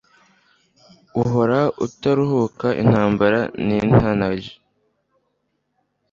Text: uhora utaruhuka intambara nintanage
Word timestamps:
uhora 1.23 1.59
utaruhuka 1.85 2.67
intambara 2.83 3.39
nintanage 3.65 4.51